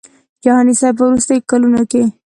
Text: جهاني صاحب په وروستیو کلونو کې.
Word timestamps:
جهاني 0.43 0.73
صاحب 0.79 0.95
په 0.97 1.03
وروستیو 1.07 1.47
کلونو 1.49 1.81
کې. 1.91 2.03